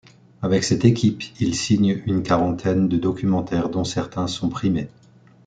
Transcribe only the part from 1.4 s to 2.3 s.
signe une